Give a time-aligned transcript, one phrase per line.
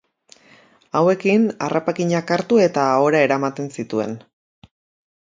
[1.01, 4.21] Hauekin harrapakinak hartu eta ahora eramaten zituen.